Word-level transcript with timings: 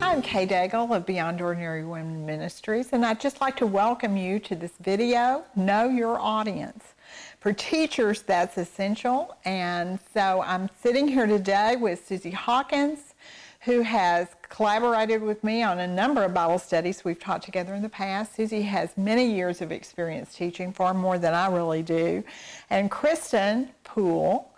I'm 0.00 0.22
Kay 0.22 0.46
Daigle 0.46 0.96
of 0.96 1.04
Beyond 1.04 1.42
Ordinary 1.42 1.84
Women 1.84 2.24
Ministries, 2.24 2.88
and 2.92 3.04
I'd 3.04 3.20
just 3.20 3.42
like 3.42 3.58
to 3.58 3.66
welcome 3.66 4.16
you 4.16 4.38
to 4.38 4.56
this 4.56 4.72
video, 4.80 5.44
Know 5.54 5.90
Your 5.90 6.18
Audience. 6.18 6.94
For 7.40 7.54
teachers, 7.54 8.20
that's 8.20 8.58
essential, 8.58 9.34
and 9.46 9.98
so 10.12 10.42
I'm 10.44 10.68
sitting 10.82 11.08
here 11.08 11.26
today 11.26 11.74
with 11.74 12.06
Susie 12.06 12.30
Hawkins, 12.30 13.14
who 13.62 13.80
has 13.80 14.28
collaborated 14.50 15.22
with 15.22 15.42
me 15.42 15.62
on 15.62 15.78
a 15.78 15.86
number 15.86 16.22
of 16.22 16.34
Bible 16.34 16.58
studies 16.58 17.02
we've 17.02 17.18
taught 17.18 17.40
together 17.40 17.72
in 17.72 17.80
the 17.80 17.88
past. 17.88 18.36
Susie 18.36 18.60
has 18.60 18.94
many 18.98 19.24
years 19.24 19.62
of 19.62 19.72
experience 19.72 20.34
teaching, 20.34 20.70
far 20.70 20.92
more 20.92 21.16
than 21.16 21.32
I 21.32 21.48
really 21.48 21.82
do. 21.82 22.22
And 22.68 22.90
Kristen 22.90 23.70
Poole, 23.84 24.52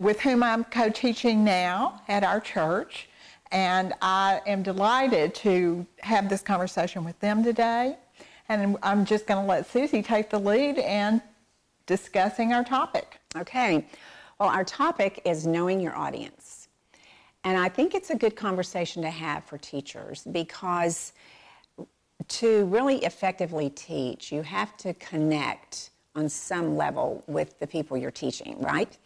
with 0.00 0.18
whom 0.20 0.42
I'm 0.42 0.64
co-teaching 0.64 1.44
now 1.44 2.02
at 2.08 2.24
our 2.24 2.40
church. 2.40 3.08
And 3.52 3.92
I 4.02 4.40
am 4.48 4.64
delighted 4.64 5.36
to 5.36 5.86
have 6.00 6.28
this 6.28 6.42
conversation 6.42 7.04
with 7.04 7.20
them 7.20 7.44
today. 7.44 7.96
And 8.48 8.76
I'm 8.82 9.04
just 9.04 9.28
going 9.28 9.40
to 9.40 9.48
let 9.48 9.70
Susie 9.70 10.02
take 10.02 10.30
the 10.30 10.40
lead 10.40 10.78
in 10.78 11.22
discussing 11.86 12.52
our 12.52 12.64
topic. 12.64 13.18
Okay. 13.36 13.86
Well, 14.38 14.48
our 14.48 14.64
topic 14.64 15.22
is 15.24 15.46
knowing 15.46 15.80
your 15.80 15.96
audience. 15.96 16.68
And 17.44 17.58
I 17.58 17.68
think 17.68 17.94
it's 17.94 18.10
a 18.10 18.16
good 18.16 18.36
conversation 18.36 19.02
to 19.02 19.10
have 19.10 19.44
for 19.44 19.58
teachers 19.58 20.24
because 20.30 21.12
to 22.28 22.66
really 22.66 23.04
effectively 23.04 23.70
teach, 23.70 24.30
you 24.30 24.42
have 24.42 24.76
to 24.78 24.94
connect 24.94 25.90
on 26.14 26.28
some 26.28 26.76
level 26.76 27.24
with 27.26 27.58
the 27.58 27.66
people 27.66 27.96
you're 27.96 28.10
teaching, 28.10 28.60
right? 28.60 28.96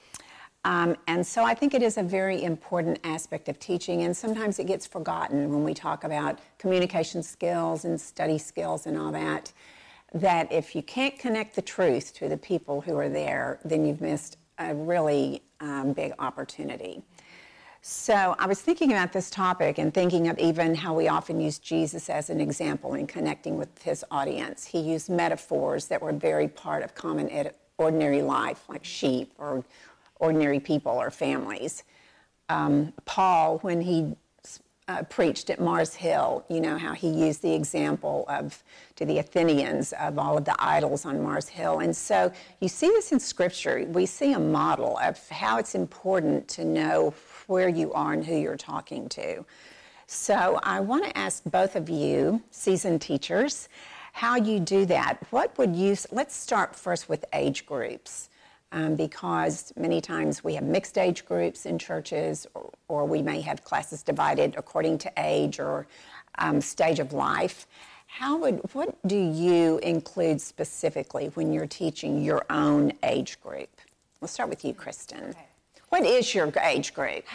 Um, 0.65 0.97
and 1.07 1.25
so 1.25 1.45
I 1.45 1.55
think 1.55 1.75
it 1.75 1.83
is 1.83 1.97
a 1.97 2.03
very 2.03 2.43
important 2.43 2.99
aspect 3.05 3.49
of 3.49 3.59
teaching, 3.61 4.03
and 4.03 4.17
sometimes 4.17 4.59
it 4.59 4.67
gets 4.67 4.85
forgotten 4.85 5.49
when 5.51 5.63
we 5.63 5.73
talk 5.75 6.03
about 6.03 6.41
communication 6.59 7.23
skills 7.23 7.85
and 7.85 8.01
study 8.01 8.37
skills 8.37 8.87
and 8.87 8.99
all 8.99 9.13
that. 9.13 9.53
That 10.15 10.51
if 10.53 10.75
you 10.75 10.83
can't 10.83 11.19
connect 11.19 11.57
the 11.57 11.63
truth 11.63 12.15
to 12.15 12.29
the 12.29 12.37
people 12.37 12.81
who 12.81 12.97
are 12.97 13.09
there, 13.09 13.59
then 13.65 13.85
you've 13.85 14.01
missed 14.01 14.39
a 14.59 14.75
really 14.75 15.43
um, 15.61 15.93
big 15.93 16.13
opportunity. 16.19 17.03
So 17.83 18.35
I 18.39 18.47
was 18.47 18.61
thinking 18.61 18.91
about 18.91 19.13
this 19.13 19.31
topic 19.31 19.79
and 19.79 19.95
thinking 19.95 20.27
of 20.27 20.39
even 20.41 20.75
how 20.75 20.93
we 20.93 21.07
often 21.07 21.41
use 21.41 21.61
Jesus 21.61 22.11
as 22.11 22.31
an 22.31 22.41
example 22.41 22.95
in 22.95 23.07
connecting 23.07 23.57
with 23.57 23.81
his 23.83 24.05
audience. 24.11 24.65
He 24.67 24.81
used 24.81 25.09
metaphors 25.09 25.87
that 25.87 26.03
were 26.03 26.13
very 26.13 26.49
part 26.49 26.83
of 26.83 26.97
common 26.97 27.31
ed- 27.31 27.55
ordinary 27.79 28.23
life, 28.23 28.65
like 28.69 28.85
sheep 28.85 29.33
or 29.39 29.65
ordinary 30.19 30.59
people 30.59 30.93
or 30.93 31.13
families. 31.13 31.85
Um, 32.49 32.93
Paul, 33.05 33.59
when 33.59 33.81
he 33.81 34.17
uh, 34.89 35.03
preached 35.05 35.51
at 35.51 35.61
Mars 35.61 35.95
Hill, 35.95 36.45
you 36.49 36.61
know 36.61 36.79
how 36.79 36.93
he 36.93 37.09
used 37.09 37.43
the 37.43 37.53
example 37.53 38.25
of 38.29 38.63
to 38.95 39.05
the 39.05 39.19
Athenians 39.19 39.93
of 39.95 40.19
all 40.19 40.39
of 40.39 40.45
the 40.45 40.55
idols 40.59 41.05
on 41.05 41.23
Mars 41.23 41.49
Hill. 41.49 41.81
And 41.81 41.95
so 41.95 42.33
you 42.61 42.69
see 42.69 42.89
this 42.89 43.11
in 43.11 43.19
Scripture. 43.19 43.85
We 43.89 44.07
see 44.07 44.33
a 44.33 44.39
model 44.39 44.97
of 44.99 45.29
how 45.29 45.59
it's 45.59 45.75
important 45.75 46.47
to 46.49 46.65
know 46.65 47.15
where 47.49 47.69
you 47.69 47.93
are 47.93 48.13
and 48.13 48.25
who 48.25 48.37
you're 48.37 48.57
talking 48.57 49.09
to. 49.11 49.45
So 50.07 50.61
I 50.63 50.79
want 50.81 51.05
to 51.05 51.19
ask 51.19 51.43
both 51.45 51.75
of 51.75 51.89
you, 51.89 52.43
seasoned 52.53 53.03
teachers, 53.03 53.69
how 54.13 54.37
you 54.37 54.61
do 54.61 54.87
that. 54.87 55.19
What 55.31 55.59
would 55.59 55.75
you, 55.75 55.97
let's 56.13 56.35
start 56.35 56.77
first 56.77 57.09
with 57.09 57.25
age 57.33 57.67
groups 57.67 58.29
um, 58.71 58.95
because 58.95 59.73
many 59.77 60.01
times 60.01 60.45
we 60.45 60.55
have 60.55 60.65
mixed 60.65 60.97
age 60.97 61.27
groups 61.27 61.67
in 61.67 61.79
churches, 61.79 62.47
or, 62.89 63.05
we 63.05 63.23
may 63.23 63.41
have 63.41 63.65
classes 63.65 64.03
divided 64.03 64.55
according 64.57 64.99
to 64.99 65.13
age 65.17 65.59
or 65.59 65.87
um, 66.39 66.61
stage 66.61 66.99
of 66.99 67.13
life. 67.13 67.67
How 68.07 68.37
would 68.39 68.61
what 68.73 68.97
do 69.07 69.17
you 69.17 69.79
include 69.79 70.41
specifically 70.41 71.27
when 71.35 71.53
you're 71.53 71.67
teaching 71.67 72.23
your 72.23 72.45
own 72.49 72.93
age 73.03 73.41
group? 73.41 73.69
We'll 74.21 74.29
start 74.29 74.49
with 74.49 74.65
you, 74.65 74.73
Kristen. 74.73 75.31
Okay. 75.31 75.47
What 75.89 76.05
is 76.05 76.35
your 76.35 76.53
age 76.63 76.95
group? 76.95 77.25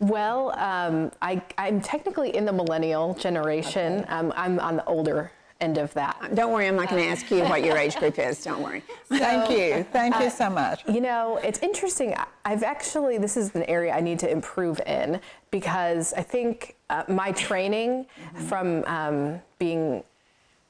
Well, 0.00 0.50
um, 0.58 1.12
I, 1.22 1.40
am 1.58 1.80
technically 1.80 2.34
in 2.34 2.44
the 2.44 2.52
millennial 2.52 3.14
generation. 3.14 4.00
Okay. 4.00 4.08
Um, 4.08 4.32
I'm 4.34 4.58
on 4.58 4.74
the 4.74 4.84
older 4.86 5.30
end 5.62 5.78
of 5.78 5.94
that. 5.94 6.34
Don't 6.34 6.52
worry, 6.52 6.66
I'm 6.68 6.76
not 6.76 6.88
going 6.88 7.02
to 7.02 7.08
ask 7.08 7.30
you 7.30 7.42
what 7.44 7.64
your 7.64 7.78
age 7.78 7.96
group 7.96 8.18
is. 8.18 8.42
Don't 8.42 8.62
worry. 8.62 8.82
So, 9.08 9.18
Thank 9.18 9.50
you. 9.50 9.84
Thank 9.92 10.18
you 10.20 10.30
so 10.30 10.50
much. 10.50 10.82
You 10.88 11.00
know, 11.00 11.38
it's 11.42 11.60
interesting. 11.60 12.14
I've 12.44 12.62
actually, 12.62 13.18
this 13.18 13.36
is 13.36 13.54
an 13.54 13.62
area 13.64 13.92
I 13.92 14.00
need 14.00 14.18
to 14.20 14.30
improve 14.30 14.80
in 14.86 15.20
because 15.50 16.12
I 16.14 16.22
think 16.22 16.76
uh, 16.90 17.04
my 17.08 17.32
training 17.32 18.04
mm-hmm. 18.04 18.44
from 18.46 18.84
um, 18.86 19.40
being 19.58 20.02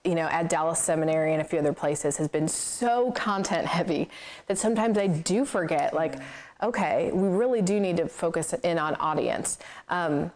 you 0.04 0.16
know, 0.16 0.26
at 0.26 0.48
Dallas 0.48 0.80
Seminary 0.80 1.32
and 1.32 1.40
a 1.40 1.44
few 1.44 1.60
other 1.60 1.72
places 1.72 2.16
has 2.16 2.26
been 2.26 2.48
so 2.48 3.12
content 3.12 3.66
heavy 3.66 4.10
that 4.48 4.58
sometimes 4.58 4.98
I 4.98 5.06
do 5.06 5.44
forget, 5.44 5.94
like, 5.94 6.16
okay, 6.60 7.12
we 7.12 7.28
really 7.28 7.62
do 7.62 7.78
need 7.78 7.98
to 7.98 8.08
focus 8.08 8.52
in 8.64 8.78
on 8.78 8.96
audience. 8.96 9.58
Um, 9.88 10.32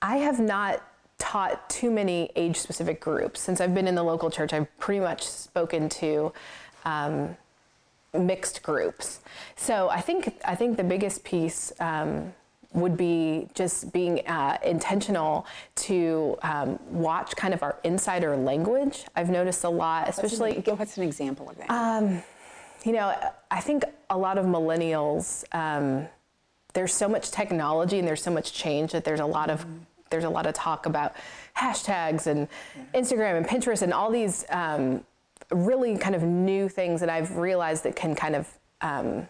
I 0.00 0.16
have 0.16 0.40
not 0.40 0.82
taught 1.20 1.70
too 1.70 1.90
many 1.90 2.30
age 2.34 2.56
specific 2.56 3.00
groups. 3.00 3.40
Since 3.40 3.60
I've 3.60 3.74
been 3.74 3.86
in 3.86 3.94
the 3.94 4.02
local 4.02 4.30
church, 4.30 4.52
I've 4.52 4.66
pretty 4.78 5.00
much 5.00 5.24
spoken 5.24 5.88
to 5.90 6.32
um, 6.84 7.36
mixed 8.12 8.64
groups. 8.64 9.20
So 9.54 9.88
I 9.90 10.00
think 10.00 10.34
I 10.44 10.56
think 10.56 10.76
the 10.76 10.84
biggest 10.84 11.22
piece 11.22 11.72
um, 11.78 12.32
would 12.72 12.96
be 12.96 13.48
just 13.54 13.92
being 13.92 14.26
uh, 14.26 14.58
intentional 14.64 15.46
to 15.76 16.36
um, 16.42 16.78
watch 16.90 17.36
kind 17.36 17.54
of 17.54 17.62
our 17.62 17.76
insider 17.84 18.36
language. 18.36 19.04
I've 19.14 19.30
noticed 19.30 19.62
a 19.64 19.70
lot, 19.70 20.08
especially. 20.08 20.54
What's 20.54 20.68
an, 20.68 20.78
what's 20.78 20.96
an 20.96 21.04
example 21.04 21.50
of 21.50 21.56
that? 21.58 21.70
Um, 21.70 22.22
you 22.84 22.92
know, 22.92 23.14
I 23.50 23.60
think 23.60 23.84
a 24.08 24.16
lot 24.16 24.38
of 24.38 24.46
millennials. 24.46 25.44
Um, 25.52 26.08
there's 26.72 26.94
so 26.94 27.08
much 27.08 27.32
technology 27.32 27.98
and 27.98 28.06
there's 28.06 28.22
so 28.22 28.30
much 28.30 28.52
change 28.52 28.92
that 28.92 29.02
there's 29.02 29.18
a 29.18 29.26
lot 29.26 29.50
of 29.50 29.60
mm-hmm 29.66 29.78
there's 30.10 30.24
a 30.24 30.28
lot 30.28 30.46
of 30.46 30.54
talk 30.54 30.86
about 30.86 31.14
hashtags 31.56 32.26
and 32.26 32.48
Instagram 32.94 33.36
and 33.36 33.46
Pinterest 33.46 33.82
and 33.82 33.94
all 33.94 34.10
these 34.10 34.44
um, 34.50 35.04
really 35.50 35.96
kind 35.96 36.14
of 36.14 36.22
new 36.22 36.68
things 36.68 37.00
that 37.00 37.08
I've 37.08 37.36
realized 37.36 37.84
that 37.84 37.96
can 37.96 38.14
kind 38.14 38.34
of 38.34 38.48
um, 38.80 39.28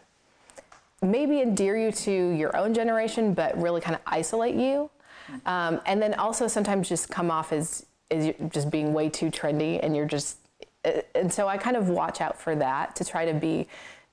maybe 1.03 1.41
endear 1.41 1.77
you 1.77 1.93
to 1.93 2.31
your 2.31 2.57
own 2.57 2.75
generation, 2.75 3.35
but 3.35 3.61
really 3.61 3.81
kind 3.81 3.95
of 3.95 4.01
isolate 4.07 4.55
you. 4.55 4.91
Um, 5.47 5.81
and 5.87 6.03
then 6.03 6.15
also 6.15 6.49
sometimes 6.49 6.89
just 6.89 7.09
come 7.09 7.31
off 7.31 7.53
as, 7.53 7.87
as 8.11 8.35
just 8.49 8.71
being 8.71 8.93
way 8.93 9.09
too 9.09 9.31
trendy 9.31 9.79
and 9.83 9.95
you're 9.95 10.07
just, 10.07 10.39
uh, 10.85 11.03
and 11.15 11.33
so 11.33 11.47
I 11.47 11.57
kind 11.57 11.77
of 11.77 11.89
watch 11.89 12.21
out 12.21 12.41
for 12.41 12.57
that 12.57 12.97
to 12.97 13.05
try 13.05 13.27
to 13.27 13.35
be 13.35 13.69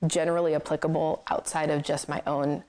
generally 0.06 0.54
applicable 0.54 1.24
outside 1.28 1.70
of 1.70 1.82
just 1.82 2.08
my 2.08 2.22
own 2.26 2.62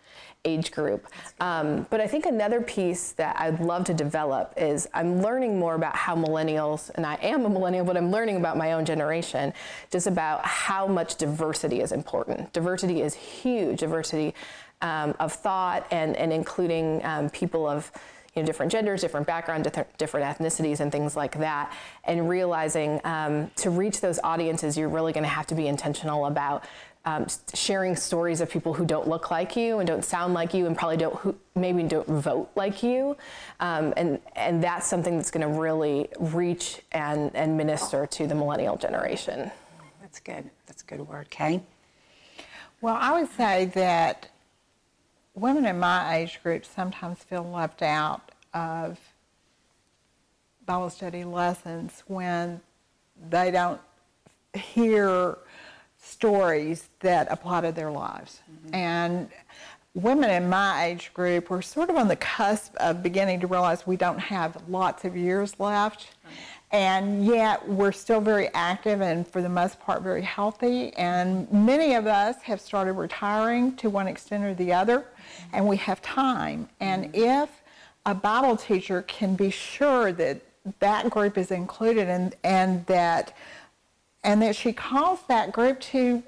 age 0.46 0.72
group. 0.72 1.06
Um, 1.42 1.86
but 1.90 2.00
I 2.00 2.08
think 2.08 2.26
another 2.26 2.62
piece 2.62 3.12
that 3.14 3.36
I'd 3.40 3.60
love 3.60 3.84
to 3.86 3.94
develop 3.94 4.54
is 4.56 4.88
I'm 4.94 5.22
learning 5.22 5.60
more 5.60 5.76
about 5.76 5.96
how 5.96 6.16
millennials, 6.16 6.90
and 6.96 7.06
I 7.06 7.16
am 7.22 7.46
a 7.46 7.50
millennial, 7.50 7.86
but 7.86 7.98
I'm 7.98 8.10
learning 8.10 8.38
about 8.38 8.56
my 8.56 8.72
own 8.74 8.86
generation, 8.86 9.54
just 9.92 10.08
about 10.08 10.46
how 10.46 10.88
much 10.88 11.16
diversity 11.16 11.82
is 11.82 11.92
important. 11.92 12.54
Diversity 12.54 13.02
is 13.02 13.14
huge, 13.14 13.82
diversity 13.82 14.34
um, 14.82 15.14
of 15.20 15.34
thought 15.34 15.86
and, 15.92 16.16
and 16.16 16.32
including 16.32 17.04
um, 17.04 17.30
people 17.30 17.68
of 17.68 17.92
you 18.36 18.42
know, 18.42 18.46
different 18.46 18.72
genders, 18.72 19.02
different 19.02 19.28
backgrounds, 19.28 19.66
different, 19.66 19.98
different 19.98 20.38
ethnicities, 20.38 20.80
and 20.80 20.92
things 20.92 21.16
like 21.16 21.38
that. 21.40 21.74
And 22.04 22.30
realizing 22.30 23.02
um, 23.04 23.52
to 23.58 23.70
reach 23.70 24.02
those 24.02 24.20
audiences, 24.24 24.78
you're 24.78 24.90
really 24.90 25.12
going 25.14 25.24
to 25.24 25.30
have 25.30 25.48
to 25.48 25.56
be 25.56 25.68
intentional 25.68 26.26
about 26.26 26.64
um, 27.06 27.28
sharing 27.54 27.96
stories 27.96 28.42
of 28.42 28.50
people 28.50 28.74
who 28.74 28.86
don't 28.86 29.08
look 29.08 29.32
like 29.32 29.56
you 29.56 29.80
and 29.80 29.88
don't 29.88 30.04
sound 30.04 30.34
like 30.34 30.54
you 30.54 30.66
and 30.66 30.78
probably 30.78 30.98
don't 30.98 31.16
who 31.16 31.36
maybe 31.56 31.84
don't 31.84 32.08
vote 32.08 32.50
like 32.56 32.84
you. 32.84 33.16
Um, 33.60 33.94
and 33.98 34.20
and 34.36 34.64
that's 34.64 34.88
something 34.88 35.16
that's 35.18 35.32
going 35.32 35.48
to 35.48 35.60
really 35.60 36.10
reach 36.20 36.82
and 36.92 37.36
and 37.36 37.58
minister 37.58 38.06
to 38.06 38.28
the 38.28 38.36
millennial 38.36 38.78
generation. 38.78 39.52
That's 40.02 40.20
good. 40.20 40.50
That's 40.68 40.84
a 40.84 40.86
good 40.86 41.08
word 41.08 41.30
kay. 41.30 41.62
Well 42.82 42.96
i 43.00 43.20
would 43.20 43.30
say 43.32 43.66
that 43.76 44.30
women 45.34 45.66
in 45.66 45.80
my 45.80 46.16
age 46.16 46.42
group 46.42 46.66
sometimes 46.66 47.20
feel 47.20 47.44
left 47.44 47.82
out 47.82 48.32
of 48.54 48.98
bible 50.66 50.90
study 50.90 51.26
lessons 51.26 52.04
when 52.08 52.62
they 53.30 53.52
don't 53.52 53.82
hear 54.54 55.38
stories 56.10 56.90
that 57.00 57.28
apply 57.32 57.62
to 57.62 57.72
their 57.72 57.92
lives. 57.92 58.42
Mm-hmm. 58.52 58.76
And 58.76 59.30
women 59.94 60.30
in 60.30 60.50
my 60.50 60.86
age 60.86 61.14
group 61.14 61.50
were 61.50 61.62
sort 61.62 61.90
of 61.90 61.96
on 61.96 62.08
the 62.08 62.16
cusp 62.16 62.76
of 62.78 63.04
beginning 63.04 63.40
to 63.42 63.48
realize 63.48 63.86
we 63.86 63.98
don't 63.98 64.20
have 64.20 64.58
lots 64.68 65.06
of 65.06 65.16
years 65.16 65.60
left. 65.60 66.02
Mm-hmm. 66.02 66.36
And 66.72 67.26
yet 67.26 67.68
we're 67.68 67.92
still 67.92 68.22
very 68.22 68.50
active 68.54 69.02
and 69.02 69.28
for 69.28 69.42
the 69.42 69.50
most 69.50 69.80
part 69.80 70.04
very 70.04 70.22
healthy. 70.22 70.94
And 70.94 71.52
many 71.52 71.96
of 71.96 72.06
us 72.06 72.42
have 72.44 72.62
started 72.62 72.94
retiring 72.94 73.76
to 73.78 73.90
one 73.90 74.08
extent 74.08 74.44
or 74.44 74.54
the 74.54 74.72
other, 74.74 75.00
mm-hmm. 75.00 75.56
and 75.56 75.68
we 75.68 75.78
have 75.78 76.02
time. 76.02 76.70
And 76.80 77.10
if 77.16 77.50
a 78.06 78.14
Bible 78.14 78.56
teacher 78.56 79.02
can 79.04 79.36
be 79.36 79.50
sure 79.50 80.12
that 80.12 80.42
that 80.80 81.10
group 81.10 81.38
is 81.38 81.52
included 81.52 82.08
and, 82.08 82.36
and 82.44 82.86
that 82.86 83.36
and 84.24 84.42
that 84.42 84.56
she 84.56 84.74
calls 84.74 85.20
that 85.28 85.52
group 85.52 85.80
to 85.80 86.24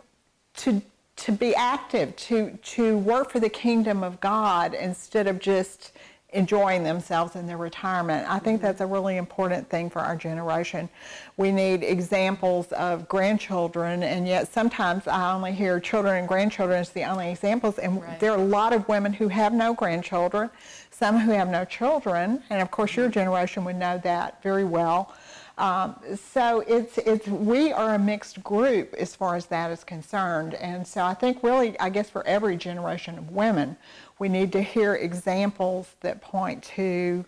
to 0.57 0.81
to 1.17 1.31
be 1.31 1.53
active, 1.55 2.15
to 2.15 2.57
to 2.63 2.97
work 2.97 3.29
for 3.31 3.39
the 3.39 3.49
kingdom 3.49 4.03
of 4.03 4.19
God 4.19 4.73
instead 4.73 5.27
of 5.27 5.39
just 5.39 5.91
enjoying 6.33 6.83
themselves 6.83 7.35
in 7.35 7.45
their 7.45 7.57
retirement. 7.57 8.29
I 8.29 8.39
think 8.39 8.61
that's 8.61 8.79
a 8.79 8.85
really 8.85 9.17
important 9.17 9.69
thing 9.69 9.89
for 9.89 9.99
our 9.99 10.15
generation. 10.15 10.87
We 11.35 11.51
need 11.51 11.83
examples 11.83 12.71
of 12.71 13.07
grandchildren, 13.09 14.03
and 14.03 14.25
yet 14.25 14.51
sometimes 14.51 15.07
I 15.07 15.33
only 15.33 15.51
hear 15.51 15.79
children 15.79 16.15
and 16.15 16.27
grandchildren 16.27 16.79
as 16.79 16.89
the 16.91 17.03
only 17.03 17.31
examples. 17.31 17.79
And 17.79 18.01
right. 18.01 18.19
there 18.19 18.31
are 18.31 18.37
a 18.37 18.43
lot 18.43 18.71
of 18.71 18.87
women 18.87 19.11
who 19.11 19.27
have 19.27 19.53
no 19.53 19.73
grandchildren, 19.73 20.49
some 20.89 21.19
who 21.19 21.31
have 21.31 21.49
no 21.49 21.65
children, 21.65 22.41
and 22.49 22.61
of 22.61 22.71
course 22.71 22.95
your 22.95 23.07
mm-hmm. 23.07 23.13
generation 23.13 23.65
would 23.65 23.75
know 23.75 23.99
that 24.03 24.41
very 24.41 24.63
well. 24.63 25.13
Um, 25.57 25.95
so 26.15 26.61
it's 26.61 26.97
it's 26.97 27.27
we 27.27 27.71
are 27.71 27.95
a 27.95 27.99
mixed 27.99 28.43
group 28.43 28.93
as 28.95 29.15
far 29.15 29.35
as 29.35 29.47
that 29.47 29.71
is 29.71 29.83
concerned, 29.83 30.53
and 30.55 30.85
so 30.87 31.03
I 31.03 31.13
think 31.13 31.43
really 31.43 31.79
I 31.79 31.89
guess 31.89 32.09
for 32.09 32.25
every 32.25 32.57
generation 32.57 33.17
of 33.17 33.31
women, 33.31 33.77
we 34.17 34.29
need 34.29 34.51
to 34.53 34.61
hear 34.61 34.95
examples 34.95 35.95
that 36.01 36.21
point 36.21 36.63
to 36.75 37.25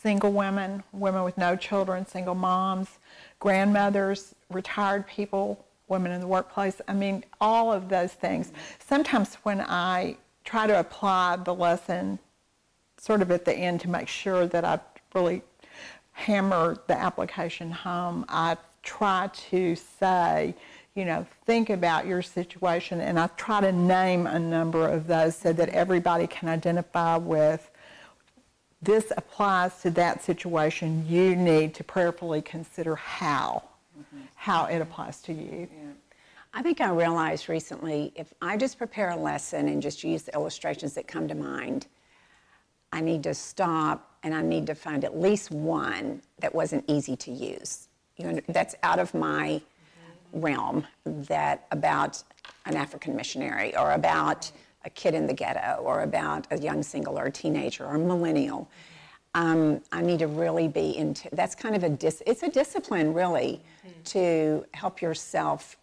single 0.00 0.32
women, 0.32 0.82
women 0.92 1.24
with 1.24 1.38
no 1.38 1.56
children, 1.56 2.06
single 2.06 2.34
moms, 2.34 2.98
grandmothers, 3.38 4.34
retired 4.50 5.06
people, 5.06 5.64
women 5.88 6.12
in 6.12 6.20
the 6.20 6.26
workplace. 6.26 6.80
I 6.88 6.92
mean, 6.92 7.24
all 7.40 7.72
of 7.72 7.88
those 7.88 8.12
things. 8.12 8.52
Sometimes 8.78 9.34
when 9.44 9.60
I 9.62 10.16
try 10.44 10.66
to 10.66 10.78
apply 10.78 11.36
the 11.36 11.54
lesson 11.54 12.18
sort 12.98 13.22
of 13.22 13.30
at 13.30 13.44
the 13.44 13.54
end 13.54 13.80
to 13.80 13.88
make 13.88 14.08
sure 14.08 14.46
that 14.46 14.64
I 14.64 14.78
really 15.14 15.42
hammer 16.14 16.76
the 16.86 16.98
application 16.98 17.70
home, 17.70 18.24
I 18.28 18.56
try 18.82 19.28
to 19.50 19.76
say, 19.76 20.54
you 20.94 21.04
know, 21.04 21.26
think 21.44 21.70
about 21.70 22.06
your 22.06 22.22
situation 22.22 23.00
and 23.00 23.18
I 23.18 23.26
try 23.36 23.60
to 23.60 23.72
name 23.72 24.26
a 24.26 24.38
number 24.38 24.88
of 24.88 25.06
those 25.06 25.36
so 25.36 25.52
that 25.52 25.68
everybody 25.70 26.26
can 26.26 26.48
identify 26.48 27.16
with 27.16 27.70
this 28.80 29.12
applies 29.16 29.80
to 29.80 29.90
that 29.90 30.22
situation. 30.22 31.06
You 31.08 31.34
need 31.34 31.74
to 31.74 31.84
prayerfully 31.84 32.42
consider 32.42 32.96
how, 32.96 33.62
mm-hmm. 33.98 34.24
how 34.36 34.66
it 34.66 34.80
applies 34.80 35.20
to 35.22 35.32
you. 35.32 35.68
Yeah. 35.72 35.90
I 36.52 36.62
think 36.62 36.80
I 36.80 36.90
realized 36.90 37.48
recently 37.48 38.12
if 38.14 38.32
I 38.40 38.56
just 38.56 38.78
prepare 38.78 39.10
a 39.10 39.16
lesson 39.16 39.68
and 39.68 39.82
just 39.82 40.04
use 40.04 40.22
the 40.22 40.34
illustrations 40.34 40.94
that 40.94 41.08
come 41.08 41.26
to 41.28 41.34
mind, 41.34 41.86
I 42.94 43.00
need 43.00 43.24
to 43.24 43.34
stop 43.34 44.08
and 44.22 44.32
I 44.32 44.40
need 44.40 44.68
to 44.68 44.74
find 44.74 45.04
at 45.04 45.18
least 45.20 45.50
one 45.50 46.22
that 46.38 46.54
wasn't 46.54 46.84
easy 46.86 47.16
to 47.16 47.30
use. 47.32 47.88
You 48.16 48.26
know, 48.26 48.40
that's 48.48 48.76
out 48.84 49.00
of 49.00 49.12
my 49.14 49.60
realm 50.32 50.86
that 51.04 51.66
about 51.72 52.22
an 52.66 52.76
African 52.76 53.16
missionary 53.16 53.76
or 53.76 53.92
about 53.92 54.50
a 54.84 54.90
kid 54.90 55.14
in 55.14 55.26
the 55.26 55.34
ghetto 55.34 55.82
or 55.82 56.02
about 56.02 56.46
a 56.52 56.58
young 56.58 56.84
single 56.84 57.18
or 57.18 57.26
a 57.26 57.32
teenager 57.32 57.84
or 57.84 57.96
a 57.96 57.98
millennial. 57.98 58.70
Um, 59.34 59.80
I 59.90 60.00
need 60.00 60.20
to 60.20 60.28
really 60.28 60.68
be 60.68 60.96
into 60.96 61.28
that's 61.32 61.56
kind 61.56 61.74
of 61.74 61.82
a 61.82 61.88
dis, 61.88 62.22
it's 62.26 62.44
a 62.44 62.48
discipline 62.48 63.12
really 63.12 63.60
mm-hmm. 63.84 64.02
to 64.04 64.64
help 64.72 65.02
yourself 65.02 65.76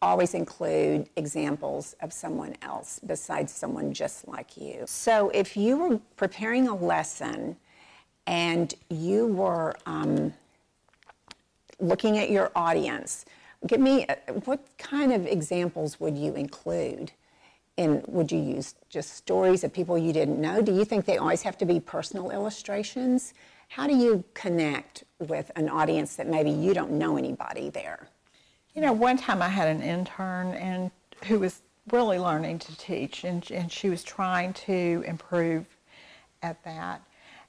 always 0.00 0.34
include 0.34 1.08
examples 1.16 1.96
of 2.00 2.12
someone 2.12 2.54
else 2.62 3.00
besides 3.04 3.52
someone 3.52 3.92
just 3.92 4.28
like 4.28 4.56
you. 4.56 4.84
So 4.86 5.30
if 5.30 5.56
you 5.56 5.76
were 5.76 6.00
preparing 6.16 6.68
a 6.68 6.74
lesson 6.74 7.56
and 8.26 8.74
you 8.90 9.26
were 9.26 9.74
um, 9.86 10.32
looking 11.80 12.18
at 12.18 12.30
your 12.30 12.52
audience, 12.54 13.24
give 13.66 13.80
me 13.80 14.06
what 14.44 14.60
kind 14.78 15.12
of 15.12 15.26
examples 15.26 15.98
would 15.98 16.16
you 16.16 16.34
include? 16.34 17.12
And 17.76 18.04
would 18.08 18.30
you 18.32 18.38
use 18.38 18.74
just 18.88 19.14
stories 19.14 19.62
of 19.62 19.72
people 19.72 19.96
you 19.96 20.12
didn't 20.12 20.40
know? 20.40 20.60
Do 20.60 20.74
you 20.74 20.84
think 20.84 21.04
they 21.04 21.18
always 21.18 21.42
have 21.42 21.56
to 21.58 21.64
be 21.64 21.78
personal 21.80 22.30
illustrations? 22.30 23.34
How 23.68 23.86
do 23.86 23.96
you 23.96 24.24
connect 24.34 25.04
with 25.20 25.50
an 25.56 25.68
audience 25.68 26.16
that 26.16 26.26
maybe 26.26 26.50
you 26.50 26.74
don't 26.74 26.92
know 26.92 27.16
anybody 27.16 27.70
there? 27.70 28.08
You 28.78 28.84
know, 28.84 28.92
one 28.92 29.16
time 29.16 29.42
I 29.42 29.48
had 29.48 29.66
an 29.66 29.82
intern 29.82 30.52
and 30.52 30.92
who 31.24 31.40
was 31.40 31.62
really 31.90 32.16
learning 32.16 32.60
to 32.60 32.78
teach, 32.78 33.24
and, 33.24 33.44
and 33.50 33.72
she 33.72 33.88
was 33.88 34.04
trying 34.04 34.52
to 34.52 35.02
improve 35.04 35.66
at 36.44 36.62
that. 36.62 37.02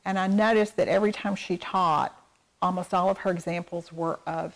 And 0.05 0.17
I 0.17 0.25
noticed 0.25 0.75
that 0.77 0.87
every 0.87 1.11
time 1.11 1.35
she 1.35 1.55
taught, 1.55 2.19
almost 2.63 2.95
all 2.95 3.11
of 3.11 3.19
her 3.19 3.29
examples 3.29 3.93
were 3.93 4.19
of 4.25 4.55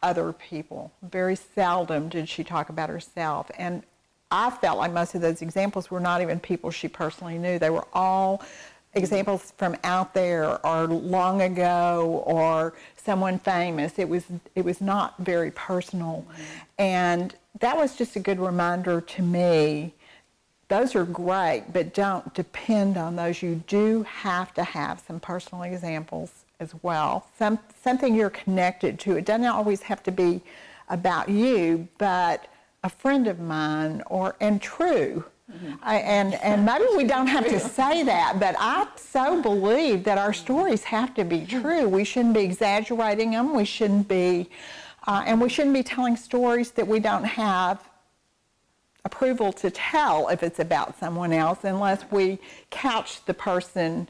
other 0.00 0.32
people. 0.32 0.92
Very 1.02 1.34
seldom 1.34 2.08
did 2.08 2.28
she 2.28 2.44
talk 2.44 2.68
about 2.68 2.88
herself. 2.88 3.50
And 3.58 3.82
I 4.30 4.50
felt 4.50 4.78
like 4.78 4.92
most 4.92 5.16
of 5.16 5.22
those 5.22 5.42
examples 5.42 5.90
were 5.90 5.98
not 5.98 6.22
even 6.22 6.38
people 6.38 6.70
she 6.70 6.86
personally 6.86 7.36
knew. 7.36 7.58
They 7.58 7.70
were 7.70 7.88
all 7.92 8.44
examples 8.96 9.52
from 9.56 9.76
out 9.84 10.14
there 10.14 10.64
or 10.66 10.86
long 10.86 11.42
ago 11.42 12.22
or 12.26 12.74
someone 12.96 13.38
famous. 13.38 13.98
It 13.98 14.08
was 14.08 14.24
it 14.54 14.64
was 14.64 14.80
not 14.80 15.14
very 15.18 15.50
personal. 15.52 16.26
And 16.78 17.34
that 17.60 17.76
was 17.76 17.96
just 17.96 18.16
a 18.16 18.20
good 18.20 18.40
reminder 18.40 19.00
to 19.00 19.22
me. 19.22 19.94
Those 20.68 20.96
are 20.96 21.04
great, 21.04 21.66
but 21.72 21.94
don't 21.94 22.34
depend 22.34 22.96
on 22.96 23.14
those. 23.14 23.40
You 23.40 23.62
do 23.68 24.02
have 24.02 24.52
to 24.54 24.64
have 24.64 24.98
some 25.06 25.20
personal 25.20 25.62
examples 25.62 26.44
as 26.58 26.74
well. 26.82 27.28
Some 27.38 27.58
something 27.80 28.14
you're 28.14 28.30
connected 28.30 28.98
to. 29.00 29.16
It 29.16 29.24
doesn't 29.24 29.46
always 29.46 29.82
have 29.82 30.02
to 30.04 30.10
be 30.10 30.42
about 30.88 31.28
you, 31.28 31.86
but 31.98 32.48
a 32.82 32.88
friend 32.88 33.26
of 33.26 33.38
mine 33.38 34.02
or 34.06 34.36
and 34.40 34.60
true 34.60 35.24
Mm-hmm. 35.52 35.74
I, 35.80 35.98
and 35.98 36.34
and 36.34 36.66
maybe 36.66 36.86
we 36.96 37.04
don't 37.04 37.28
have 37.28 37.46
to 37.46 37.60
say 37.78 38.02
that, 38.02 38.40
but 38.40 38.56
I 38.58 38.88
so 38.96 39.40
believe 39.40 40.02
that 40.04 40.18
our 40.18 40.32
stories 40.32 40.82
have 40.84 41.14
to 41.14 41.24
be 41.24 41.46
true. 41.46 41.88
We 41.88 42.04
shouldn't 42.04 42.34
be 42.34 42.40
exaggerating 42.40 43.30
them. 43.30 43.54
We 43.54 43.64
shouldn't 43.64 44.08
be, 44.08 44.50
uh, 45.06 45.22
and 45.24 45.40
we 45.40 45.48
shouldn't 45.48 45.74
be 45.74 45.84
telling 45.84 46.16
stories 46.16 46.72
that 46.72 46.86
we 46.86 46.98
don't 46.98 47.24
have 47.24 47.88
approval 49.04 49.52
to 49.52 49.70
tell 49.70 50.28
if 50.28 50.42
it's 50.42 50.58
about 50.58 50.98
someone 50.98 51.32
else, 51.32 51.60
unless 51.62 52.04
we 52.10 52.38
couch 52.70 53.24
the 53.24 53.34
person. 53.34 54.08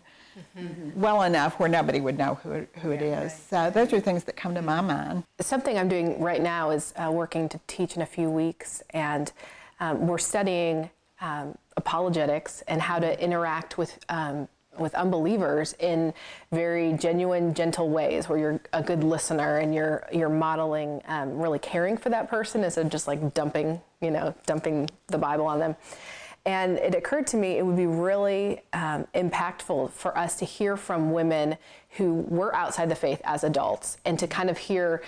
Mm-hmm. 0.55 1.01
well 1.01 1.23
enough 1.23 1.59
where 1.59 1.67
nobody 1.67 1.99
would 1.99 2.19
know 2.19 2.35
who, 2.43 2.67
who 2.83 2.91
it 2.91 3.01
is. 3.01 3.33
So 3.33 3.71
those 3.71 3.91
are 3.95 4.01
things 4.01 4.25
that 4.25 4.37
come 4.37 4.55
to 4.55 4.61
my 4.61 4.83
mind. 4.83 5.25
Something 5.41 5.79
I'm 5.79 5.89
doing 5.89 6.21
right 6.21 6.43
now 6.43 6.69
is 6.73 6.93
uh, 6.99 7.11
working 7.11 7.49
to 7.49 7.61
teach 7.67 7.97
in 7.97 8.03
a 8.03 8.07
few 8.07 8.29
weeks, 8.29 8.83
and 8.91 9.33
um, 9.81 10.07
we're 10.07 10.19
studying 10.19 10.91
um, 11.21 11.57
apologetics 11.77 12.63
and 12.69 12.81
how 12.81 12.99
to 12.99 13.23
interact 13.23 13.79
with 13.79 13.99
um, 14.09 14.49
with 14.79 14.95
unbelievers 14.95 15.75
in 15.79 16.13
very 16.53 16.93
genuine, 16.95 17.55
gentle 17.55 17.89
ways, 17.89 18.29
where 18.29 18.39
you're 18.39 18.61
a 18.73 18.83
good 18.83 19.03
listener 19.03 19.59
and 19.59 19.75
you're 19.75 20.07
you're 20.13 20.29
modeling 20.29 21.01
um, 21.07 21.39
really 21.39 21.59
caring 21.59 21.97
for 21.97 22.11
that 22.11 22.29
person 22.29 22.65
instead 22.65 22.85
of 22.85 22.93
just 22.93 23.07
like 23.07 23.35
dumping, 23.35 23.81
you 24.01 24.11
know, 24.11 24.35
dumping 24.47 24.89
the 25.09 25.19
Bible 25.19 25.47
on 25.47 25.59
them. 25.59 25.77
And 26.45 26.79
it 26.79 26.95
occurred 26.95 27.27
to 27.29 27.37
me 27.37 27.59
it 27.59 27.67
would 27.67 27.77
be 27.77 27.87
really 27.87 28.63
um, 28.73 29.07
impactful 29.15 29.91
for 29.91 30.17
us 30.17 30.37
to 30.37 30.45
hear 30.45 30.77
from 30.77 31.13
women 31.13 31.57
who 31.91 32.25
were 32.29 32.55
outside 32.55 32.89
the 32.89 32.95
faith 32.95 33.21
as 33.25 33.43
adults 33.43 33.97
and 34.05 34.19
to 34.19 34.29
kind 34.29 34.49
of 34.49 34.59
hear 34.59 35.03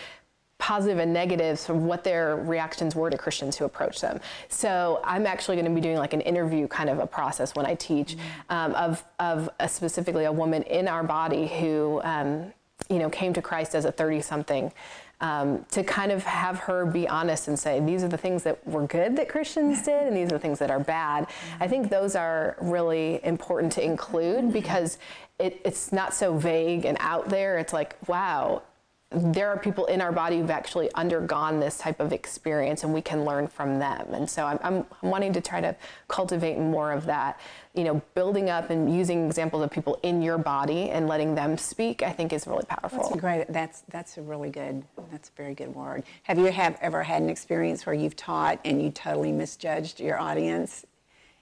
positive 0.59 0.99
and 0.99 1.13
negatives 1.13 1.65
from 1.65 1.87
what 1.87 2.05
their 2.05 2.37
reactions 2.37 2.95
were 2.95 3.09
to 3.11 3.17
Christians 3.17 3.57
who 3.57 3.65
approached 3.65 4.01
them. 4.01 4.21
So 4.49 5.01
I'm 5.05 5.27
actually 5.27 5.57
going 5.57 5.69
to 5.69 5.75
be 5.75 5.81
doing 5.81 5.97
like 5.97 6.13
an 6.13 6.21
interview 6.21 6.67
kind 6.67 6.91
of 6.91 6.99
a 6.99 7.07
process 7.07 7.55
when 7.55 7.65
I 7.65 7.75
teach 7.75 8.17
um, 8.51 8.75
of 8.75 9.05
of 9.19 9.49
a, 9.61 9.69
specifically 9.69 10.25
a 10.25 10.33
woman 10.33 10.65
in 10.65 10.89
our 10.89 11.05
body 11.05 11.47
who 11.47 12.01
um, 12.03 12.53
you 12.91 12.99
know 12.99 13.09
came 13.09 13.33
to 13.35 13.43
Christ 13.43 13.75
as 13.75 13.85
a 13.85 13.93
30 13.93 14.21
something. 14.21 14.73
Um, 15.21 15.67
to 15.73 15.83
kind 15.83 16.13
of 16.13 16.23
have 16.23 16.61
her 16.61 16.87
be 16.87 17.09
honest 17.09 17.49
and 17.49 17.59
say 17.59 17.81
these 17.81 18.05
are 18.05 18.09
the 18.09 18.17
things 18.17 18.45
that 18.45 18.65
were 18.65 18.87
good 18.87 19.17
that 19.17 19.29
Christians 19.29 19.83
did 19.83 20.07
and 20.07 20.17
these 20.17 20.27
are 20.27 20.37
the 20.37 20.39
things 20.39 20.61
that 20.61 20.71
are 20.71 20.79
bad. 20.79 21.27
I 21.59 21.67
think 21.67 21.91
those 21.91 22.15
are 22.15 22.57
really 22.61 23.19
important 23.25 23.73
to 23.73 23.85
include 23.85 24.53
because 24.53 24.99
it, 25.41 25.61
it's 25.65 25.93
not 25.93 26.15
so 26.15 26.37
vague 26.37 26.85
and 26.85 26.97
out 27.01 27.31
there. 27.31 27.59
It's 27.59 27.73
like, 27.73 27.97
wow, 28.07 28.63
there 29.11 29.49
are 29.49 29.59
people 29.59 29.87
in 29.87 30.03
our 30.03 30.13
body 30.13 30.39
who've 30.39 30.51
actually 30.51 30.93
undergone 30.93 31.61
this 31.61 31.79
type 31.79 31.99
of 31.99 32.13
experience 32.13 32.85
and 32.85 32.93
we 32.93 33.01
can 33.01 33.25
learn 33.25 33.49
from 33.49 33.79
them. 33.79 34.13
And 34.13 34.29
so 34.29 34.45
I'm, 34.45 34.59
I'm, 34.63 34.87
wanting 35.01 35.33
to 35.33 35.41
try 35.41 35.63
to 35.63 35.75
cultivate 36.09 36.59
more 36.59 36.93
of 36.93 37.07
that. 37.07 37.41
You 37.73 37.85
know, 37.85 38.03
building 38.15 38.51
up 38.51 38.69
and 38.69 38.95
using 38.95 39.27
examples 39.27 39.63
of 39.63 39.71
people 39.71 39.99
in 40.03 40.21
your 40.21 40.37
body 40.37 40.91
and 40.91 41.07
letting 41.07 41.35
them 41.35 41.57
speak, 41.57 42.03
I 42.03 42.13
think 42.13 42.35
is 42.35 42.47
really 42.47 42.67
powerful. 42.67 43.09
That's 43.09 43.17
great. 43.19 43.47
That's, 43.49 43.83
that's 43.89 44.19
a 44.19 44.23
really 44.23 44.51
good, 44.51 44.85
that's 45.11 45.31
a 45.31 45.33
very 45.33 45.55
good 45.55 45.75
word. 45.75 46.03
Have 46.25 46.39
you 46.39 46.47
have 46.47 46.77
ever 46.83 47.03
had 47.03 47.23
an 47.23 47.31
experience 47.31 47.87
where 47.87 47.95
you've 47.95 48.17
taught 48.17 48.61
and 48.67 48.83
you 48.83 48.91
totally 48.91 49.33
misjudged 49.33 50.01
your 50.01 50.21
audience? 50.21 50.85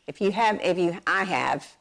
If 0.07 0.21
you 0.21 0.31
have, 0.31 0.61
if 0.63 0.79
you, 0.79 0.97
I 1.05 1.25
have, 1.25 1.77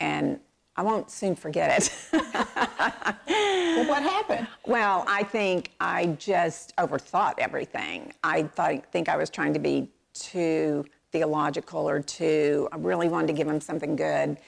and 0.00 0.40
I 0.76 0.82
won't 0.82 1.10
soon 1.10 1.36
forget 1.36 1.82
it. 1.82 2.08
well, 2.12 3.88
what 3.88 4.02
happened? 4.02 4.48
Well, 4.66 5.04
I 5.06 5.22
think 5.22 5.72
I 5.80 6.06
just 6.18 6.74
overthought 6.76 7.34
everything. 7.38 8.12
I 8.24 8.44
thought, 8.44 8.86
think 8.90 9.08
I 9.08 9.16
was 9.16 9.28
trying 9.28 9.52
to 9.52 9.58
be 9.58 9.88
too 10.14 10.84
theological 11.12 11.88
or 11.88 12.00
too, 12.00 12.68
I 12.72 12.76
really 12.76 13.08
wanted 13.08 13.28
to 13.28 13.32
give 13.34 13.46
him 13.46 13.60
something 13.60 13.94
good. 13.94 14.38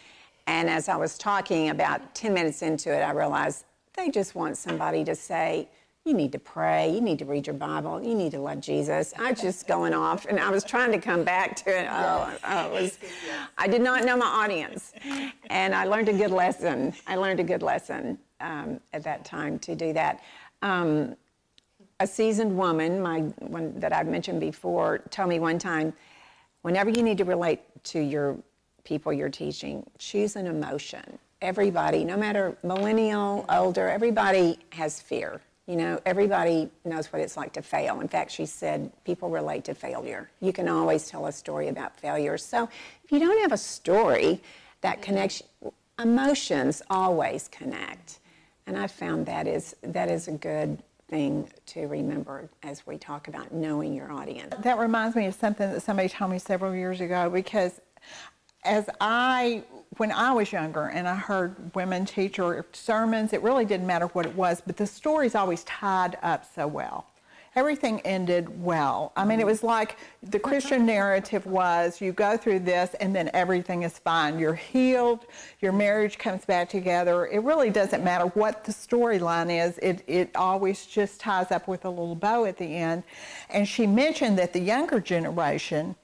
And 0.46 0.68
as 0.68 0.88
I 0.88 0.96
was 0.96 1.16
talking 1.16 1.70
about 1.70 2.14
10 2.14 2.34
minutes 2.34 2.62
into 2.62 2.92
it, 2.92 3.02
I 3.02 3.12
realized 3.12 3.64
they 3.94 4.10
just 4.10 4.34
want 4.34 4.56
somebody 4.56 5.04
to 5.04 5.14
say, 5.14 5.68
you 6.04 6.12
need 6.12 6.32
to 6.32 6.38
pray, 6.38 6.90
you 6.90 7.00
need 7.00 7.18
to 7.18 7.24
read 7.24 7.46
your 7.46 7.54
Bible, 7.54 8.02
you 8.02 8.14
need 8.14 8.32
to 8.32 8.38
love 8.38 8.60
Jesus. 8.60 9.14
I 9.18 9.30
was 9.30 9.40
just 9.40 9.66
going 9.66 9.94
off 9.94 10.26
and 10.26 10.38
I 10.38 10.50
was 10.50 10.62
trying 10.62 10.92
to 10.92 10.98
come 10.98 11.24
back 11.24 11.56
to 11.56 11.70
it. 11.70 11.88
Oh, 11.90 12.30
it 12.66 12.70
was, 12.70 12.98
I 13.56 13.66
did 13.66 13.80
not 13.80 14.04
know 14.04 14.14
my 14.14 14.26
audience. 14.26 14.92
And 15.48 15.74
I 15.74 15.86
learned 15.86 16.10
a 16.10 16.12
good 16.12 16.30
lesson. 16.30 16.92
I 17.06 17.16
learned 17.16 17.40
a 17.40 17.44
good 17.44 17.62
lesson 17.62 18.18
um, 18.42 18.80
at 18.92 19.02
that 19.04 19.24
time 19.24 19.58
to 19.60 19.74
do 19.74 19.94
that. 19.94 20.22
Um, 20.60 21.16
a 22.00 22.06
seasoned 22.06 22.54
woman, 22.54 23.00
my 23.00 23.20
one 23.38 23.80
that 23.80 23.94
I've 23.94 24.08
mentioned 24.08 24.40
before, 24.40 24.98
told 25.08 25.30
me 25.30 25.38
one 25.38 25.58
time, 25.58 25.94
whenever 26.60 26.90
you 26.90 27.02
need 27.02 27.16
to 27.16 27.24
relate 27.24 27.60
to 27.84 27.98
your 27.98 28.36
people 28.82 29.10
you're 29.10 29.30
teaching, 29.30 29.88
choose 29.98 30.36
an 30.36 30.46
emotion. 30.46 31.18
Everybody, 31.40 32.04
no 32.04 32.18
matter 32.18 32.58
millennial, 32.62 33.46
older, 33.48 33.88
everybody 33.88 34.58
has 34.70 35.00
fear 35.00 35.40
you 35.66 35.76
know, 35.76 35.98
everybody 36.04 36.68
knows 36.84 37.12
what 37.12 37.22
it's 37.22 37.36
like 37.36 37.52
to 37.54 37.62
fail. 37.62 38.00
In 38.00 38.08
fact, 38.08 38.30
she 38.30 38.44
said 38.44 38.90
people 39.04 39.30
relate 39.30 39.64
to 39.64 39.74
failure. 39.74 40.30
You 40.40 40.52
can 40.52 40.68
always 40.68 41.08
tell 41.08 41.26
a 41.26 41.32
story 41.32 41.68
about 41.68 41.98
failure. 41.98 42.36
So 42.36 42.68
if 43.02 43.10
you 43.10 43.18
don't 43.18 43.40
have 43.40 43.52
a 43.52 43.58
story 43.58 44.42
that 44.82 44.96
mm-hmm. 44.96 45.02
connects, 45.02 45.42
emotions 45.98 46.82
always 46.90 47.48
connect. 47.48 48.18
And 48.66 48.76
I 48.76 48.86
found 48.86 49.26
that 49.26 49.46
is 49.46 49.74
that 49.82 50.10
is 50.10 50.28
a 50.28 50.32
good 50.32 50.82
thing 51.08 51.48
to 51.66 51.86
remember 51.86 52.48
as 52.62 52.86
we 52.86 52.96
talk 52.96 53.28
about 53.28 53.52
knowing 53.52 53.94
your 53.94 54.10
audience. 54.10 54.54
That 54.60 54.78
reminds 54.78 55.16
me 55.16 55.26
of 55.26 55.34
something 55.34 55.70
that 55.70 55.82
somebody 55.82 56.08
told 56.08 56.30
me 56.30 56.38
several 56.38 56.74
years 56.74 57.00
ago 57.00 57.28
because 57.30 57.80
as 58.64 58.88
I 59.00 59.62
when 59.98 60.10
I 60.10 60.32
was 60.32 60.50
younger 60.52 60.86
and 60.86 61.06
I 61.06 61.14
heard 61.14 61.74
women 61.74 62.04
teach 62.04 62.38
or 62.38 62.66
sermons, 62.72 63.32
it 63.32 63.42
really 63.42 63.64
didn't 63.64 63.86
matter 63.86 64.06
what 64.08 64.26
it 64.26 64.34
was, 64.34 64.60
but 64.64 64.76
the 64.76 64.86
stories 64.86 65.34
always 65.34 65.62
tied 65.64 66.16
up 66.22 66.44
so 66.52 66.66
well. 66.66 67.06
Everything 67.56 68.00
ended 68.00 68.60
well. 68.60 69.12
I 69.14 69.24
mean, 69.24 69.38
it 69.38 69.46
was 69.46 69.62
like 69.62 69.96
the 70.24 70.40
Christian 70.40 70.84
narrative 70.84 71.46
was 71.46 72.00
you 72.00 72.10
go 72.10 72.36
through 72.36 72.60
this 72.60 72.94
and 72.94 73.14
then 73.14 73.30
everything 73.32 73.84
is 73.84 73.96
fine. 73.96 74.40
You're 74.40 74.56
healed, 74.56 75.26
your 75.60 75.70
marriage 75.70 76.18
comes 76.18 76.44
back 76.44 76.68
together. 76.68 77.26
It 77.26 77.44
really 77.44 77.70
doesn't 77.70 78.02
matter 78.02 78.24
what 78.26 78.64
the 78.64 78.72
storyline 78.72 79.64
is, 79.64 79.78
it, 79.78 80.02
it 80.08 80.30
always 80.34 80.84
just 80.84 81.20
ties 81.20 81.52
up 81.52 81.68
with 81.68 81.84
a 81.84 81.90
little 81.90 82.16
bow 82.16 82.44
at 82.44 82.56
the 82.56 82.74
end. 82.74 83.04
And 83.50 83.68
she 83.68 83.86
mentioned 83.86 84.36
that 84.40 84.52
the 84.52 84.60
younger 84.60 84.98
generation 84.98 85.94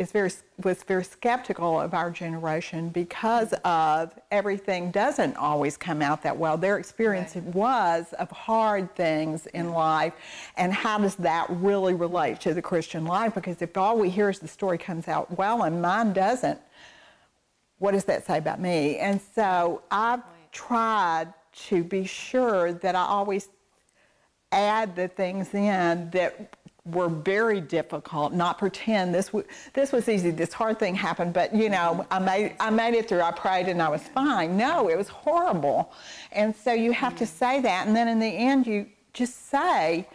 is 0.00 0.10
very 0.12 0.30
was 0.64 0.82
very 0.82 1.04
skeptical 1.04 1.78
of 1.78 1.92
our 1.92 2.10
generation 2.10 2.88
because 2.88 3.52
of 3.64 4.18
everything 4.30 4.90
doesn't 4.90 5.36
always 5.36 5.76
come 5.76 6.00
out 6.00 6.22
that 6.22 6.36
well. 6.36 6.56
Their 6.56 6.78
experience 6.78 7.36
right. 7.36 7.44
was 7.54 8.14
of 8.14 8.30
hard 8.30 8.96
things 8.96 9.46
in 9.48 9.66
mm-hmm. 9.66 9.74
life, 9.74 10.14
and 10.56 10.72
how 10.72 10.96
does 10.98 11.16
that 11.16 11.46
really 11.50 11.92
relate 11.92 12.40
to 12.40 12.54
the 12.54 12.62
Christian 12.62 13.04
life? 13.04 13.34
Because 13.34 13.60
if 13.60 13.76
all 13.76 13.98
we 13.98 14.08
hear 14.08 14.30
is 14.30 14.38
the 14.38 14.48
story 14.48 14.78
comes 14.78 15.06
out 15.06 15.36
well 15.36 15.64
and 15.64 15.82
mine 15.82 16.14
doesn't, 16.14 16.58
what 17.78 17.92
does 17.92 18.06
that 18.06 18.26
say 18.26 18.38
about 18.38 18.58
me? 18.58 18.96
And 18.96 19.20
so 19.34 19.82
I've 19.90 20.22
tried 20.50 21.34
to 21.68 21.84
be 21.84 22.06
sure 22.06 22.72
that 22.72 22.96
I 22.96 23.02
always 23.04 23.50
add 24.50 24.96
the 24.96 25.08
things 25.08 25.52
in 25.52 26.08
that 26.10 26.56
were 26.84 27.08
very 27.08 27.60
difficult. 27.60 28.32
Not 28.32 28.58
pretend 28.58 29.14
this 29.14 29.26
w- 29.26 29.46
this 29.74 29.92
was 29.92 30.08
easy. 30.08 30.30
This 30.30 30.52
hard 30.52 30.78
thing 30.78 30.94
happened, 30.94 31.32
but 31.32 31.54
you 31.54 31.68
know, 31.68 32.06
I 32.10 32.18
made 32.18 32.54
I 32.60 32.70
made 32.70 32.94
it 32.94 33.08
through. 33.08 33.22
I 33.22 33.32
prayed 33.32 33.68
and 33.68 33.82
I 33.82 33.88
was 33.88 34.02
fine. 34.02 34.56
No, 34.56 34.88
it 34.88 34.96
was 34.96 35.08
horrible, 35.08 35.92
and 36.32 36.54
so 36.54 36.72
you 36.72 36.92
have 36.92 37.16
to 37.16 37.26
say 37.26 37.60
that, 37.60 37.86
and 37.86 37.94
then 37.94 38.08
in 38.08 38.18
the 38.18 38.26
end, 38.26 38.66
you 38.66 38.86
just 39.12 39.50
say, 39.50 40.08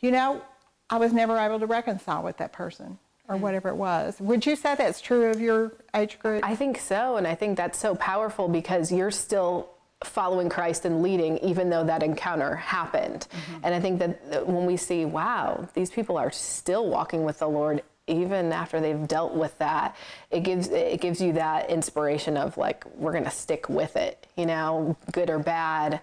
you 0.00 0.10
know, 0.10 0.42
I 0.88 0.96
was 0.96 1.12
never 1.12 1.38
able 1.38 1.60
to 1.60 1.66
reconcile 1.66 2.22
with 2.22 2.38
that 2.38 2.52
person 2.52 2.98
or 3.28 3.34
mm-hmm. 3.34 3.44
whatever 3.44 3.68
it 3.68 3.76
was. 3.76 4.20
Would 4.20 4.44
you 4.44 4.56
say 4.56 4.74
that's 4.74 5.00
true 5.00 5.30
of 5.30 5.40
your 5.40 5.72
age 5.94 6.18
group? 6.18 6.44
I 6.44 6.56
think 6.56 6.78
so, 6.78 7.16
and 7.16 7.26
I 7.26 7.34
think 7.34 7.56
that's 7.56 7.78
so 7.78 7.94
powerful 7.94 8.48
because 8.48 8.90
you're 8.90 9.12
still 9.12 9.70
following 10.04 10.48
Christ 10.48 10.84
and 10.84 11.02
leading, 11.02 11.38
even 11.38 11.68
though 11.68 11.84
that 11.84 12.02
encounter 12.02 12.56
happened. 12.56 13.26
Mm-hmm. 13.30 13.64
And 13.64 13.74
I 13.74 13.80
think 13.80 13.98
that 13.98 14.46
when 14.46 14.64
we 14.64 14.76
see, 14.76 15.04
wow, 15.04 15.68
these 15.74 15.90
people 15.90 16.16
are 16.16 16.30
still 16.30 16.88
walking 16.88 17.24
with 17.24 17.38
the 17.38 17.48
Lord 17.48 17.82
even 18.06 18.52
after 18.52 18.80
they've 18.80 19.06
dealt 19.06 19.34
with 19.34 19.56
that, 19.58 19.96
it 20.30 20.40
gives 20.40 20.68
it 20.68 21.00
gives 21.00 21.20
you 21.20 21.34
that 21.34 21.70
inspiration 21.70 22.36
of 22.36 22.56
like 22.56 22.84
we're 22.96 23.12
gonna 23.12 23.30
stick 23.30 23.68
with 23.68 23.96
it, 23.96 24.26
you 24.36 24.46
know, 24.46 24.96
good 25.12 25.30
or 25.30 25.38
bad. 25.38 26.00